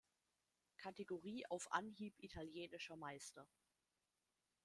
[0.77, 3.45] Kategorie auf Anhieb italienischer Meister.